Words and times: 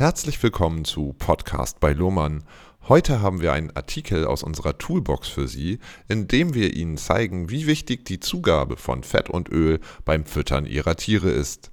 Herzlich 0.00 0.42
willkommen 0.42 0.86
zu 0.86 1.14
Podcast 1.18 1.78
bei 1.78 1.92
Lohmann. 1.92 2.44
Heute 2.88 3.20
haben 3.20 3.42
wir 3.42 3.52
einen 3.52 3.76
Artikel 3.76 4.24
aus 4.24 4.42
unserer 4.42 4.78
Toolbox 4.78 5.28
für 5.28 5.46
Sie, 5.46 5.78
in 6.08 6.26
dem 6.26 6.54
wir 6.54 6.72
Ihnen 6.72 6.96
zeigen, 6.96 7.50
wie 7.50 7.66
wichtig 7.66 8.06
die 8.06 8.18
Zugabe 8.18 8.78
von 8.78 9.02
Fett 9.02 9.28
und 9.28 9.50
Öl 9.50 9.78
beim 10.06 10.24
Füttern 10.24 10.64
Ihrer 10.64 10.96
Tiere 10.96 11.28
ist. 11.28 11.70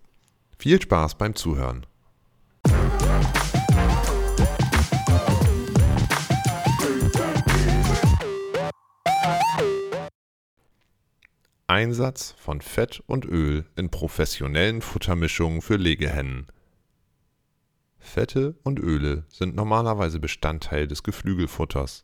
Viel 0.59 0.82
Spaß 0.82 1.15
beim 1.15 1.36
Zuhören. 1.36 1.86
Einsatz 11.68 12.36
von 12.37 12.59
Fett 12.59 13.01
und 13.07 13.23
Öl 13.23 13.64
in 13.78 13.89
professionellen 13.89 14.82
Futtermischungen 14.82 15.61
für 15.61 15.78
Legehennen. 15.78 16.47
Fette 18.17 18.55
und 18.63 18.79
Öle 18.79 19.25
sind 19.29 19.55
normalerweise 19.55 20.19
Bestandteil 20.19 20.87
des 20.87 21.03
Geflügelfutters. 21.03 22.03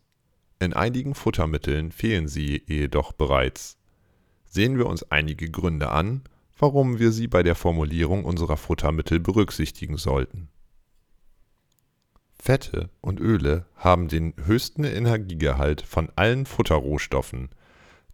In 0.59 0.73
einigen 0.73 1.15
Futtermitteln 1.15 1.91
fehlen 1.91 2.27
sie 2.27 2.61
jedoch 2.67 3.13
bereits. 3.13 3.79
Sehen 4.45 4.77
wir 4.77 4.85
uns 4.85 5.01
einige 5.09 5.49
Gründe 5.49 5.89
an, 5.89 6.21
warum 6.55 6.99
wir 6.99 7.11
sie 7.11 7.27
bei 7.27 7.41
der 7.41 7.55
Formulierung 7.55 8.25
unserer 8.25 8.57
Futtermittel 8.57 9.19
berücksichtigen 9.19 9.97
sollten. 9.97 10.49
Fette 12.37 12.91
und 13.01 13.19
Öle 13.19 13.65
haben 13.75 14.07
den 14.07 14.35
höchsten 14.45 14.83
Energiegehalt 14.83 15.81
von 15.81 16.11
allen 16.15 16.45
Futterrohstoffen, 16.45 17.49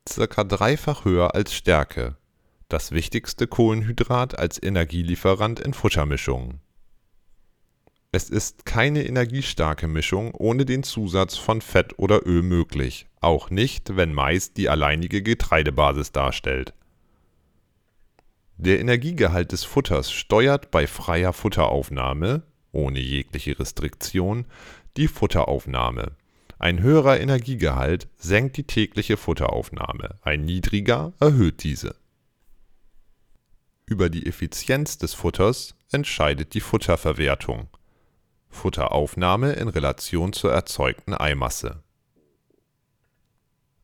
circa 0.08 0.46
dreifach 0.46 1.04
höher 1.04 1.36
als 1.36 1.54
Stärke, 1.54 2.16
das 2.70 2.94
wichtigste 2.94 3.46
Kohlenhydrat 3.46 4.40
als 4.40 4.58
Energielieferant 4.64 5.60
in 5.60 5.74
Futtermischungen 5.74 6.62
es 8.12 8.30
ist 8.30 8.66
keine 8.66 9.06
energiestarke 9.06 9.88
Mischung 9.88 10.34
ohne 10.34 10.66
den 10.66 10.82
Zusatz 10.82 11.38
von 11.38 11.62
Fett 11.62 12.00
oder 12.00 12.26
Öl 12.26 12.42
möglich, 12.42 13.08
auch 13.22 13.52
nicht, 13.52 13.96
wenn 13.96 14.14
Mais 14.14 14.54
die 14.54 14.68
alleinige 14.68 15.22
Getreidebasis 15.22 16.12
darstellt. 16.12 16.74
Der 18.58 18.80
Energiegehalt 18.80 19.52
des 19.52 19.64
Futters 19.64 20.12
steuert 20.12 20.72
bei 20.72 20.88
freier 20.88 21.34
Futteraufnahme 21.34 22.44
(ohne 22.72 23.00
jegliche 23.00 23.60
Restriktion) 23.60 24.46
die 24.98 25.08
Futteraufnahme. 25.08 26.18
Ein 26.58 26.82
höherer 26.82 27.20
Energiegehalt 27.20 28.10
senkt 28.18 28.58
die 28.58 28.66
tägliche 28.66 29.18
Futteraufnahme, 29.18 30.20
ein 30.24 30.44
niedriger 30.44 31.14
erhöht 31.20 31.64
diese. 31.64 31.96
Über 33.86 34.10
die 34.10 34.26
Effizienz 34.26 34.98
des 34.98 35.14
Futters 35.14 35.76
entscheidet 35.92 36.54
die 36.54 36.60
Futterverwertung 36.60 37.70
Futteraufnahme 38.50 39.54
in 39.54 39.68
Relation 39.68 40.34
zur 40.34 40.52
erzeugten 40.52 41.14
Eimasse. 41.14 41.84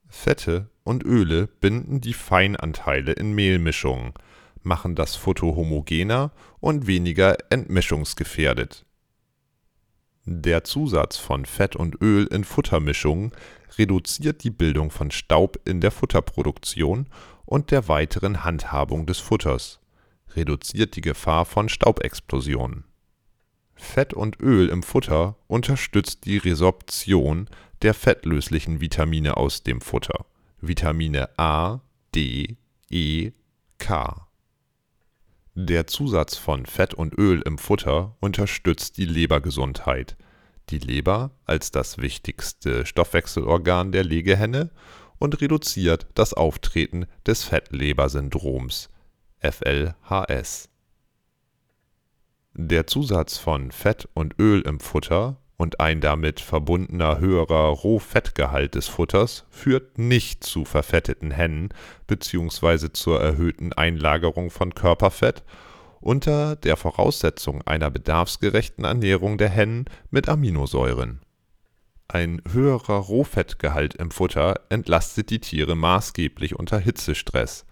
Fette 0.08 0.70
und 0.84 1.04
Öle 1.04 1.48
binden 1.48 2.02
die 2.02 2.14
Feinanteile 2.14 3.14
in 3.14 3.34
Mehlmischungen, 3.34 4.14
machen 4.64 4.96
das 4.96 5.16
Futter 5.16 5.48
homogener 5.48 6.32
und 6.60 6.88
weniger 6.88 7.38
entmischungsgefährdet. 7.50 8.86
Der 10.26 10.64
Zusatz 10.64 11.18
von 11.18 11.46
Fett 11.46 11.76
und 11.76 12.02
Öl 12.02 12.26
in 12.26 12.44
Futtermischungen 12.44 13.32
reduziert 13.78 14.44
die 14.44 14.50
Bildung 14.50 14.90
von 14.90 15.12
Staub 15.12 15.60
in 15.66 15.82
der 15.82 15.92
Futterproduktion 15.92 17.08
und 17.46 17.70
der 17.70 17.88
weiteren 17.88 18.44
Handhabung 18.44 19.06
des 19.06 19.20
Futters, 19.20 19.80
reduziert 20.36 20.96
die 20.96 21.02
Gefahr 21.02 21.46
von 21.46 21.70
Staubexplosionen 21.70 22.86
Fett 23.76 24.14
und 24.14 24.40
Öl 24.40 24.70
im 24.70 24.84
Futter 24.84 25.36
unterstützt 25.48 26.26
die 26.26 26.38
Resorption 26.38 27.50
der 27.82 27.94
fettlöslichen 27.94 28.80
Vitamine 28.82 29.38
aus 29.38 29.64
dem 29.64 29.82
Futter 29.82 30.26
(Vitamine 30.62 31.38
A, 31.38 31.82
D, 32.16 32.58
E, 32.90 33.32
K). 33.78 34.28
Der 35.56 35.88
Zusatz 35.88 36.38
von 36.38 36.66
Fett 36.66 36.94
und 36.94 37.18
Öl 37.18 37.42
im 37.42 37.58
Futter 37.58 38.16
unterstützt 38.20 38.98
die 38.98 39.06
Lebergesundheit. 39.06 40.18
Die 40.70 40.80
Leber 40.80 41.32
als 41.46 41.72
das 41.72 41.98
wichtigste 41.98 42.86
Stoffwechselorgan 42.86 43.92
der 43.92 44.04
Legehenne 44.04 44.72
und 45.20 45.40
reduziert 45.42 46.08
das 46.16 46.34
Auftreten 46.34 47.06
des 47.26 47.44
Fettlebersyndroms 47.44 48.90
(FLHS 49.40 50.70
der 52.58 52.88
Zusatz 52.88 53.38
von 53.38 53.72
Fett 53.72 54.08
und 54.14 54.40
Öl 54.40 54.62
im 54.62 54.80
Futter 54.80 55.38
und 55.58 55.82
ein 55.82 56.00
damit 56.00 56.40
verbundener 56.40 57.20
höherer 57.20 57.68
Rohfettgehalt 57.68 58.76
des 58.76 58.88
Futters 58.88 59.46
führt 59.50 59.98
nicht 59.98 60.44
zu 60.44 60.64
verfetteten 60.64 61.32
Hennen 61.32 61.70
bzw. 62.08 62.92
zur 62.94 63.22
erhöhten 63.22 63.74
Einlagerung 63.74 64.50
von 64.50 64.74
Körperfett 64.74 65.44
unter 66.00 66.56
der 66.56 66.78
Voraussetzung 66.78 67.62
einer 67.64 67.92
bedarfsgerechten 67.92 68.86
Ernährung 68.86 69.38
der 69.38 69.50
Hennen 69.50 69.86
mit 70.10 70.30
Aminosäuren. 70.30 71.20
Ein 72.08 72.42
höherer 72.50 73.00
Rohfettgehalt 73.00 73.96
im 73.96 74.12
Futter 74.12 74.62
entlastet 74.70 75.30
die 75.30 75.40
Tiere 75.40 75.76
maßgeblich 75.76 76.58
unter 76.58 76.80
Hitzestress 76.80 77.66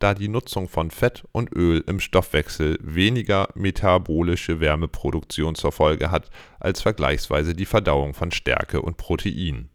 da 0.00 0.14
die 0.14 0.28
Nutzung 0.28 0.68
von 0.68 0.90
Fett 0.90 1.22
und 1.30 1.54
Öl 1.54 1.84
im 1.86 2.00
Stoffwechsel 2.00 2.76
weniger 2.82 3.48
metabolische 3.54 4.58
Wärmeproduktion 4.58 5.54
zur 5.54 5.70
Folge 5.70 6.10
hat 6.10 6.30
als 6.58 6.82
vergleichsweise 6.82 7.54
die 7.54 7.66
Verdauung 7.66 8.14
von 8.14 8.32
Stärke 8.32 8.82
und 8.82 8.96
Protein. 8.96 9.68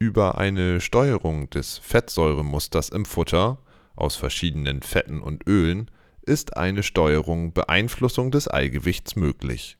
Über 0.00 0.38
eine 0.38 0.80
Steuerung 0.80 1.48
des 1.50 1.78
Fettsäuremusters 1.78 2.88
im 2.88 3.04
Futter 3.04 3.58
aus 3.94 4.16
verschiedenen 4.16 4.82
Fetten 4.82 5.20
und 5.20 5.46
Ölen 5.46 5.90
ist 6.22 6.56
eine 6.56 6.82
Steuerung 6.82 7.52
Beeinflussung 7.52 8.32
des 8.32 8.50
Eigewichts 8.50 9.14
möglich 9.14 9.78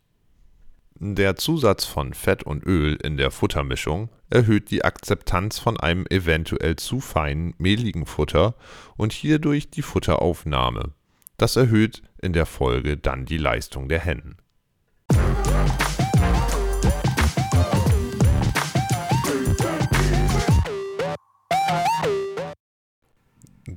der 1.01 1.37
Zusatz 1.37 1.85
von 1.85 2.13
Fett 2.13 2.43
und 2.43 2.67
Öl 2.67 2.97
in 2.97 3.17
der 3.17 3.31
Futtermischung 3.31 4.09
erhöht 4.31 4.71
die 4.71 4.85
Akzeptanz 4.85 5.59
von 5.59 5.79
einem 5.79 6.07
eventuell 6.11 6.77
zu 6.77 7.01
feinen, 7.01 7.55
mehligen 7.59 8.07
Futter 8.07 8.55
und 8.97 9.13
hierdurch 9.13 9.71
die 9.71 9.83
Futteraufnahme. 9.83 10.93
Das 11.37 11.57
erhöht 11.57 12.03
in 12.21 12.33
der 12.33 12.47
Folge 12.47 12.97
dann 12.97 13.25
die 13.25 13.39
Leistung 13.39 13.89
der 13.89 14.01
Hennen. 14.01 14.37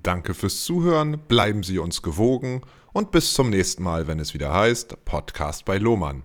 Danke 0.03 0.33
fürs 0.33 0.63
Zuhören, 0.63 1.19
bleiben 1.27 1.61
Sie 1.61 1.77
uns 1.77 2.01
gewogen 2.01 2.61
und 2.91 3.11
bis 3.11 3.33
zum 3.33 3.51
nächsten 3.51 3.83
Mal, 3.83 4.07
wenn 4.07 4.19
es 4.19 4.33
wieder 4.33 4.51
heißt 4.51 5.05
Podcast 5.05 5.65
bei 5.65 5.77
Lohmann. 5.77 6.23